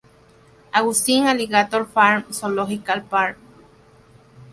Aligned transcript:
Augustine 0.73 1.27
Alligator 1.29 1.85
Farm 1.85 2.25
Zoological 2.33 3.01
Park. 3.01 3.37